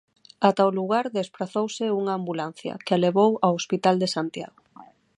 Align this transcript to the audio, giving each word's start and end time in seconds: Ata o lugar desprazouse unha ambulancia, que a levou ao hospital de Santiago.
Ata 0.47 0.69
o 0.69 0.75
lugar 0.79 1.05
desprazouse 1.19 1.85
unha 1.99 2.13
ambulancia, 2.19 2.73
que 2.85 2.93
a 2.95 3.01
levou 3.05 3.31
ao 3.45 3.55
hospital 3.59 3.95
de 3.99 4.11
Santiago. 4.15 4.59